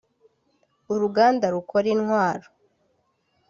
[0.93, 2.47] uruganda rukora intwaro